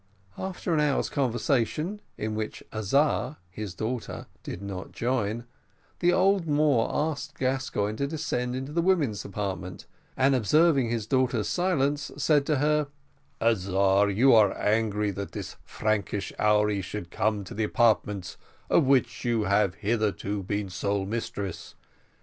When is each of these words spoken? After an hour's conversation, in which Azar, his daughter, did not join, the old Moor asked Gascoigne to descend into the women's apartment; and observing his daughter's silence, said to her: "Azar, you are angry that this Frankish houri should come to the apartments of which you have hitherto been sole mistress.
After 0.39 0.73
an 0.73 0.79
hour's 0.79 1.09
conversation, 1.11 2.01
in 2.17 2.33
which 2.33 2.63
Azar, 2.73 3.37
his 3.51 3.75
daughter, 3.75 4.25
did 4.41 4.59
not 4.59 4.91
join, 4.93 5.45
the 5.99 6.11
old 6.11 6.47
Moor 6.47 6.89
asked 6.91 7.37
Gascoigne 7.37 7.97
to 7.97 8.07
descend 8.07 8.55
into 8.55 8.71
the 8.71 8.81
women's 8.81 9.23
apartment; 9.23 9.85
and 10.17 10.33
observing 10.33 10.89
his 10.89 11.05
daughter's 11.05 11.47
silence, 11.47 12.09
said 12.17 12.47
to 12.47 12.55
her: 12.55 12.87
"Azar, 13.39 14.09
you 14.09 14.33
are 14.33 14.57
angry 14.59 15.11
that 15.11 15.33
this 15.33 15.55
Frankish 15.65 16.33
houri 16.39 16.81
should 16.81 17.11
come 17.11 17.43
to 17.43 17.53
the 17.53 17.63
apartments 17.65 18.37
of 18.71 18.85
which 18.87 19.23
you 19.23 19.43
have 19.43 19.75
hitherto 19.75 20.41
been 20.41 20.71
sole 20.71 21.05
mistress. 21.05 21.75